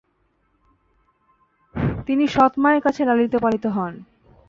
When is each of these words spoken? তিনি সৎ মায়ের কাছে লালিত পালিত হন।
তিনি 2.07 2.25
সৎ 2.27 2.53
মায়ের 2.57 2.81
কাছে 2.81 3.01
লালিত 3.05 3.33
পালিত 3.43 3.65
হন। 3.67 3.93